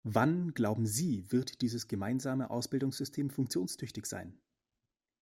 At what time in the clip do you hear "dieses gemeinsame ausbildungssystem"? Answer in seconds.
1.61-3.29